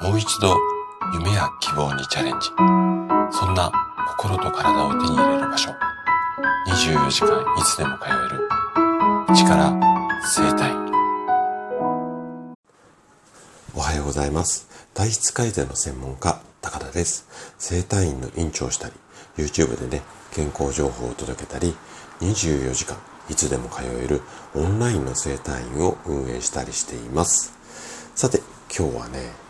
[0.00, 0.54] もう一度
[1.14, 2.48] 夢や希望にチャレンジ。
[3.30, 3.72] そんな
[4.08, 5.70] 心と体を手に入れる場所。
[6.68, 8.48] 24時間いつでも通える。
[9.34, 9.72] 力
[10.22, 10.70] 生体。
[13.74, 14.68] おはようございます。
[14.92, 17.26] 体質改善の専門家、高田です。
[17.58, 18.94] 生体院の院長をしたり、
[19.38, 21.74] YouTube でね、健康情報を届けたり、
[22.20, 22.98] 24時間
[23.30, 24.20] いつでも通える
[24.54, 27.54] オンラインの生体院を運営したりしています。
[28.14, 28.42] さて、
[28.76, 29.45] 今日はね、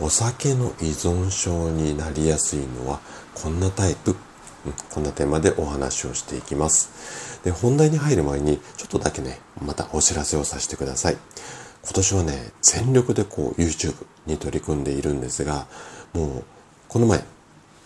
[0.00, 3.00] お酒の依存症になりやすいのは
[3.34, 4.16] こんなタイプ、
[4.90, 7.40] こんなテーマでお話をしていきます。
[7.44, 11.16] で、本題に入る前にちょっとだけね、またお知らせをさせてください。
[11.82, 13.94] 今年はね、全力でこう YouTube
[14.26, 15.66] に取り組んでいるんですが、
[16.12, 16.44] もう
[16.88, 17.24] この前、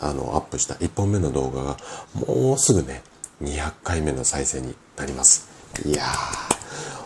[0.01, 1.77] あの、アップした1本目の動画が
[2.15, 3.02] もうすぐね、
[3.42, 5.48] 200回目の再生になります。
[5.84, 6.06] いやー、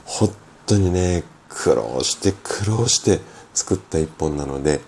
[0.05, 0.31] 本
[0.67, 3.21] 当にね、苦労して苦労して
[3.55, 4.81] 作った一本なので、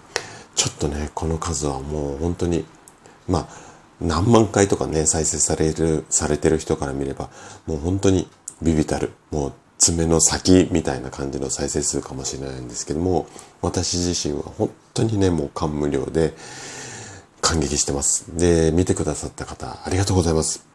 [0.57, 2.65] ちょっとね、この数はもう本当に、
[3.29, 3.49] まあ、
[4.01, 7.29] 何万回とかね、再生される、されてる人から見れば、
[7.67, 8.29] もう本当に
[8.63, 13.27] ビビたる、もう爪の先みたいな感じの再生数かもしれないんですけども、
[13.61, 16.35] 私自身は本当にね、もう感無量で
[17.43, 18.37] 感激してます。
[18.37, 20.67] で、見てくださった方、ありがとうございます。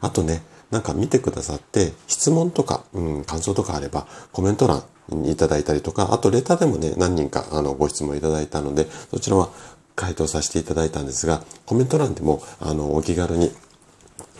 [0.00, 4.82] あとね、なんか見てくださって、質問とか、うん、感想とかあれば、コメント欄
[5.24, 9.50] いただいたりとか、あとレターでもね、何人かあのご質問いただいたので、そちらは
[9.96, 13.50] 回答させていただいたんですが、コメント欄でもあのお気軽に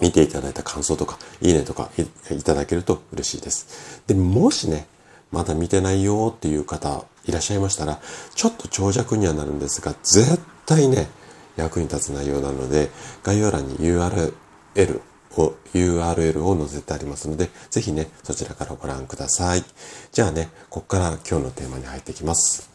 [0.01, 1.91] 見ていただいた感想とか、いいねとか
[2.31, 4.03] いただけると嬉しいです。
[4.07, 4.87] で、もしね、
[5.33, 8.01] まだ見てないよっていう方いらっしゃいましたら、
[8.35, 11.09] ちょっと長尺にはなるんですが、絶対ね、
[11.57, 12.91] 役に立つ内容なので、
[13.23, 14.33] 概要欄に URL
[15.37, 19.65] を URL を載せてありますので、ぜひね、そちらからご覧ください。
[20.13, 22.71] じゃあね、ここから今日のテーマに入っていきます。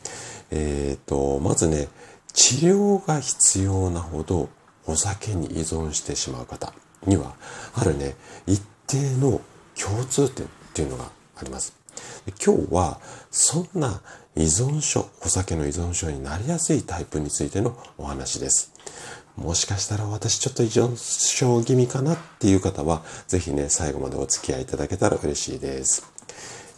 [0.51, 1.87] えっ、ー、と、まずね、
[2.33, 4.49] 治療が必要なほど
[4.85, 6.73] お酒に依存してしまう方
[7.05, 7.35] には、
[7.75, 8.15] あるね、
[8.45, 9.41] 一定の
[9.79, 11.05] 共通点っていうのが
[11.37, 11.73] あります。
[12.43, 12.99] 今日は、
[13.31, 14.01] そんな
[14.35, 18.72] 依存症、お酒の依存症になりやすいタイプについてのお話です。
[19.35, 26.05] もしかしたら私ちょっと依存症気味かなっていう方は、ぜひね、最後までお付き合いいただけたら嬉しいです。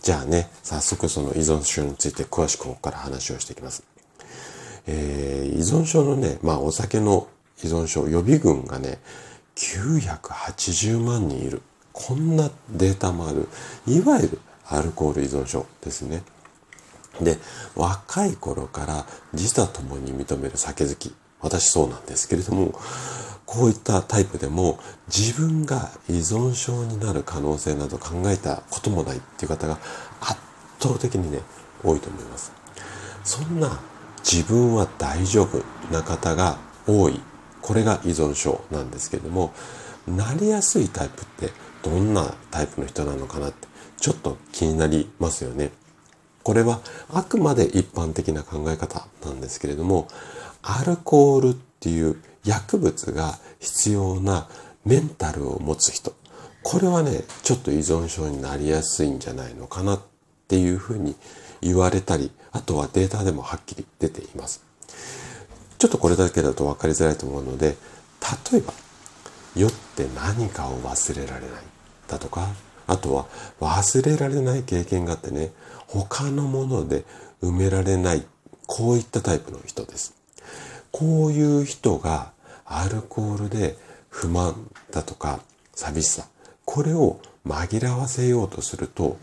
[0.01, 3.83] じゃあね、早速その依存症について詳しくここから話をしていきます。
[4.87, 7.27] えー、依存症のね、まあお酒の
[7.63, 8.99] 依存症予備軍がね、
[9.55, 11.61] 980万人いる。
[11.91, 13.47] こんなデータもある。
[13.87, 16.23] いわゆるアルコール依存症ですね。
[17.21, 17.37] で、
[17.75, 21.13] 若い頃から自他ともに認める酒好き。
[21.45, 22.73] 私そうなんですけれども、
[23.45, 29.77] こういったタイプでも自分が依存症になる可能性など考えたこともないっていう方が
[30.21, 30.39] 圧
[30.79, 31.41] 倒的にね、
[31.83, 32.51] 多いと思います。
[33.23, 33.79] そんな
[34.23, 35.63] 自分は大丈夫
[35.93, 36.57] な方が
[36.87, 37.21] 多い。
[37.61, 39.53] これが依存症なんですけれども、
[40.07, 41.53] なりやすいタイプって
[41.83, 43.67] どんなタイプの人なのかなって
[43.97, 45.71] ちょっと気になりますよね。
[46.43, 46.79] これは
[47.11, 50.07] あくまで一般的な考え方なんですけれども、
[50.67, 54.47] アルコールっていう薬物が必要な
[54.83, 56.13] メンタルを持つ人。
[56.63, 60.01] これはね、ちょっと依存症になりやすいんじゃないのかなっ
[60.47, 61.15] ていうふうに
[61.61, 64.63] 言われたり、あとはデータでもはっきり出ています。
[65.77, 67.75] ちょっとこれだけだと分かりづらいと思うので、
[68.51, 68.73] 例えば、
[69.55, 71.49] 酔って何かを忘れられない
[72.07, 72.49] だとか、
[72.87, 73.27] あとは
[73.59, 75.51] 忘れられない経験があってね、
[75.85, 77.05] 他のもので
[77.43, 78.25] 埋められない、
[78.65, 80.14] こういったタイプの人です。
[80.95, 82.31] こういう人が
[82.63, 83.75] アルコールで
[84.07, 84.55] 不満
[84.91, 85.41] だとか
[85.73, 86.29] 寂しさ、
[86.63, 89.17] これを紛らわせようとすると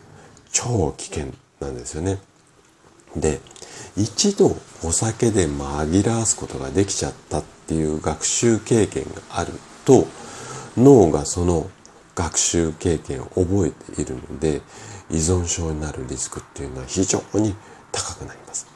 [0.51, 2.19] 超危険なんですよね。
[3.15, 3.39] で、
[3.97, 10.05] 一度お酒で紛らわすことができちゃったっていう学習経験があると
[10.77, 11.71] 脳がその
[12.13, 14.61] 学習経験を覚えているので
[15.09, 17.55] 依存症になるリスクっていうのは非常に
[17.91, 18.67] 高くなります。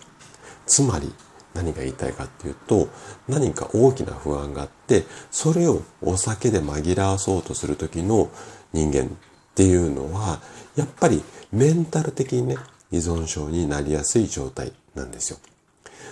[0.65, 1.13] つまり
[1.57, 2.87] 何が言いたいかっていうと
[3.27, 8.29] 何か大きな不安があってそれをお酒で紛らわそうとする時の
[8.73, 9.07] 人間っ
[9.55, 10.39] ていうのは
[10.75, 12.57] やっぱりメンタル的にね
[12.91, 15.39] 依存症になりやすい状態なんですよ。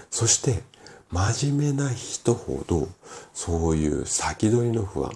[0.09, 0.63] そして
[1.11, 2.87] 真面目な人ほど
[3.33, 5.11] そういう先取りの不安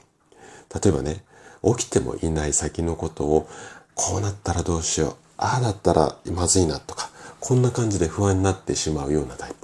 [0.83, 1.23] 例えばね
[1.63, 3.49] 起きてもいない先のことを
[3.95, 7.09] こうなったらどうしようああだったらまずいなとか
[7.39, 9.58] こんな感じで不安になってしまうようなタイプ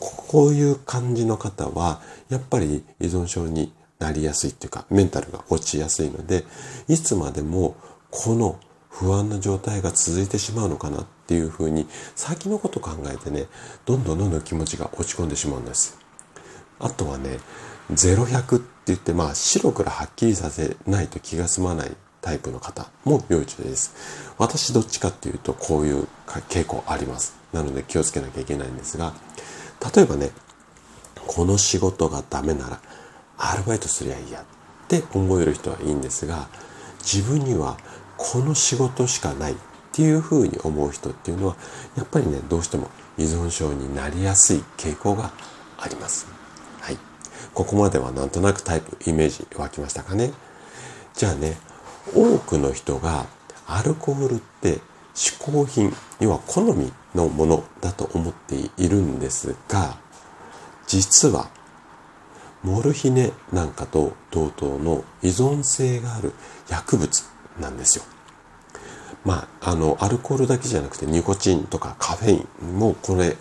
[0.00, 6.44] こういう感じの方は、やっぱり依存症になりやすいっていうか、メンタルが落ちやすいので、
[6.88, 7.76] いつまでも
[8.10, 8.58] この
[8.88, 11.86] 不安な状態が続いてしまうのかなっていうふうに
[12.16, 13.46] 先のこと考えてね、
[13.84, 15.98] どんどんどんどん気持ちが落ち込んでしまうんです。
[16.78, 17.38] あとはね、
[17.92, 23.94] 0100って言って、まあ白黒はっきりさせないと気が済まないタイプの方も要注意です。
[24.38, 26.08] 私どっちかっていうとこういう
[26.48, 27.36] 傾向あります。
[27.52, 29.12] なので気をつけなきゃいけないんですが、
[29.94, 30.30] 例えばね、
[31.26, 32.80] この仕事がダメなら
[33.38, 34.44] アルバイトすりゃいいやっ
[34.88, 36.48] て思える人はいいんですが、
[37.00, 37.78] 自分には
[38.16, 39.56] この仕事しかないっ
[39.92, 41.56] ていうふうに思う人っていうのは、
[41.96, 45.32] やっぱりね、どうしても依存症になりやすい傾向が
[45.78, 46.26] あります。
[46.80, 46.98] はい。
[47.54, 50.32] ここまではなんとなくタイプ、イメージ湧きましたかね。
[51.14, 51.58] じゃあね、
[52.14, 53.26] 多くの人が
[53.66, 54.80] アルコールって
[55.14, 59.98] 嗜好品、要は好みのものだと思っているんですが、
[60.86, 61.50] 実は
[62.62, 66.32] モルヒネなんかと同等の依存性がある
[66.68, 67.24] 薬物
[67.60, 68.04] なんですよ。
[69.24, 73.36] まあ、あの、アルコールだけじゃなくてニコチンとかカフェインもこれ、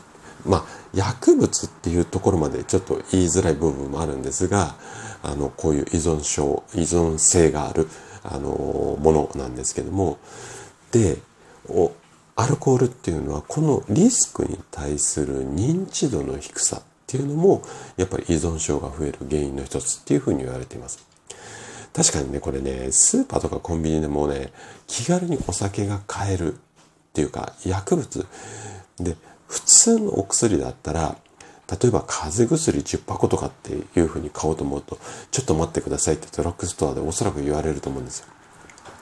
[0.46, 4.76] まあ、薬物っていうところまでちょっと言いづらい部分もあるんですが、
[5.24, 7.88] あの、こういう依存症、依存性がある
[8.24, 10.18] あのものなんですけども
[10.92, 11.18] で
[11.68, 11.92] お
[12.40, 17.62] アルコールっていうのはこのリスクに対する認知度の低さっていうのも
[17.98, 21.06] やっぱり依存症が増える原因の一つっていうふうに言われています
[21.94, 24.54] 確かにねこれねスーパーとかコンビニでもね
[24.88, 26.58] 気軽にお酒が買えるっ
[27.14, 28.26] ていうか薬物
[29.00, 31.18] で普通のお薬だったら
[31.70, 34.98] 例えば風邪薬10箱とかっていうふうに買おうと思うと、
[35.30, 38.28] ちょっと待ってくださいってドラッグストアでおそらく言われると思うんですよ。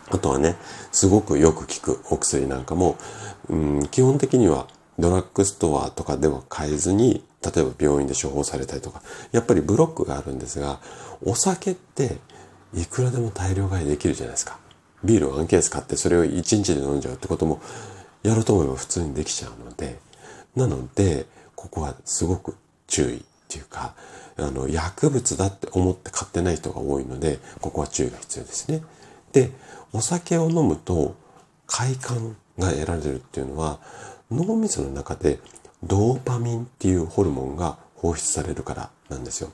[0.10, 0.56] あとはね、
[0.92, 2.98] すごくよく効くお薬なんかも、
[3.50, 4.68] うん、基本的には
[5.00, 9.02] ドラッグストアとかでは買えずに、例えば病院で処方されたりとか、
[9.32, 10.80] やっぱりブロックがあるんですが、
[11.24, 12.18] お酒って
[12.74, 14.58] いくらでも大量買いできるじゃないですか。
[15.04, 17.62] ビールをアンケース買ってそれを1日で飲んじゃうってことも
[18.24, 20.00] やろうと思えば普通にできちゃうので、
[20.56, 22.56] なので、ここはすごく
[22.88, 23.94] 注意っていうか、
[24.38, 28.82] あの、薬物だって思って買ってない人が多いので、ここは注意が必要ですね。
[29.32, 29.52] で、
[29.94, 31.16] お酒を飲むと
[31.66, 33.80] 快感が得られるっていうのは、
[34.32, 35.40] 脳みその中で
[35.84, 39.52] ドーパミンっていうホルモンが放出されるからなんですよ。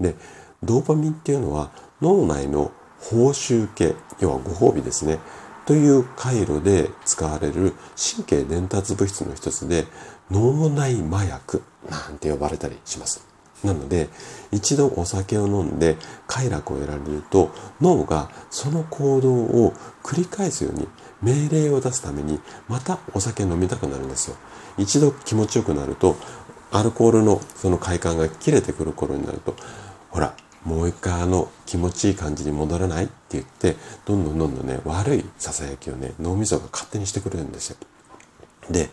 [0.00, 0.14] で、
[0.62, 5.18] ドーパミンっていうのは脳内の報酬系、要はご褒美ですね。
[5.66, 9.84] という回路で使われる神経伝達物質の一つで
[10.30, 13.25] 脳内麻薬なんて呼ばれたりします。
[13.64, 14.08] なので、
[14.52, 17.50] 一度お酒を飲んで快楽を得られると
[17.80, 19.72] 脳がその行動を
[20.02, 20.86] 繰り返すように
[21.22, 24.36] 命令を出すためにまたお酒飲みたくなるんですよ。
[24.78, 26.16] 一度気持ちよくなると
[26.70, 29.56] アルコールのその快感が切れてくる頃になると
[30.10, 33.04] ほらもう一回あの気持ちいい感じに戻らない？
[33.04, 37.76] って言って、どんどんどんどんね、悪い囁きをね、脳みそが勝手にしてくれるんですよ。
[38.68, 38.90] で、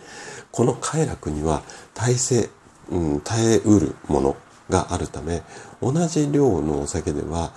[0.52, 1.64] この快楽には
[1.96, 2.50] 耐性、
[2.92, 4.38] うん、耐えうるもの
[4.70, 5.44] があるため、
[5.82, 7.52] 同じ量のお酒では、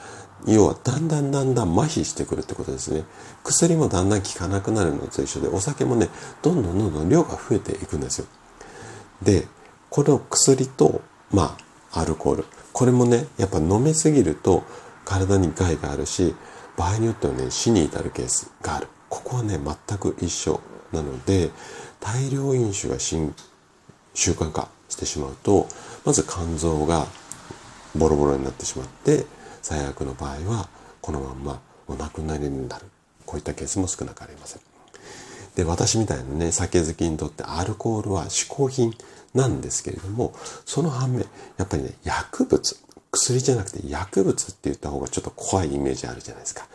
[0.47, 3.05] 要はだんだんだんだん麻痺してくるってことですね。
[3.43, 6.09] 薬もだんだん効かなくなるのと一緒で、お酒もね、
[6.43, 8.27] どんどんどんどん量が増えていくんですよ。
[9.23, 9.47] で、
[9.91, 11.01] この薬と、
[11.31, 11.57] ま
[11.93, 12.45] あ、アルコール。
[12.73, 14.63] これもね、やっぱ飲みすぎると
[15.05, 16.35] 体に害があるし、
[16.77, 18.89] 場合によってはね、死に至るケースがある。
[19.09, 20.61] ここはね、全く一緒
[20.93, 21.51] なので、
[22.01, 23.33] 大量飲酒が習
[24.15, 25.69] 慣化してしまうと、
[26.05, 27.07] まず肝臓が
[27.97, 29.27] ボロボロになってしまって、
[29.63, 30.69] 最悪の場合は、
[31.01, 32.87] このまんまお亡くなりになる。
[33.25, 34.63] こういったケースも少なくありません。
[35.57, 38.95] で、私みたいなね、酒好きにとってアルコールは嗜好品
[39.35, 41.27] なんですけれども、その反面、
[41.57, 42.77] やっぱりね、薬物、
[43.11, 46.67] 薬じゃなくて薬物って言った方がちょっと怖いイメージあるじゃないですか。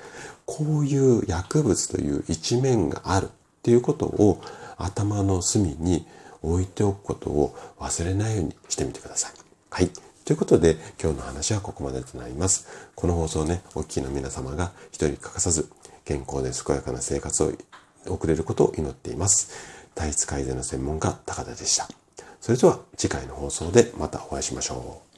[0.45, 3.29] こういう薬物という一面があるっ
[3.61, 4.41] ていうことを
[4.77, 6.05] 頭の隅に
[6.41, 9.31] 置いておくことを忘れないようにしてみてください。
[9.69, 9.89] はい。
[10.25, 12.67] ということで、今日の話はここまでとなります。
[12.95, 15.69] この放送ね、お聞きの皆様が一人欠かさず、
[16.05, 17.51] 健康で健やかな生活を
[18.07, 19.51] 送れることを祈っています。
[19.95, 21.87] 体質改善の専門家、高田でした。
[22.39, 25.10] それでは次回の放送でまたお会いしましょう。